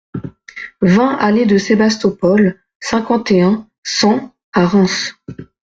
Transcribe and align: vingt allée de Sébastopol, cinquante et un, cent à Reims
vingt 0.81 1.15
allée 1.19 1.45
de 1.45 1.59
Sébastopol, 1.59 2.59
cinquante 2.79 3.29
et 3.29 3.43
un, 3.43 3.67
cent 3.83 4.33
à 4.51 4.65
Reims 4.65 5.13